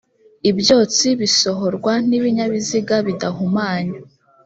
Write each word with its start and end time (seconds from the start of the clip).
ibyotsi 0.49 1.07
bisohorwa 1.19 1.93
n 2.07 2.09
ibinyabiziga 2.17 2.95
bidahumanya 3.07 3.97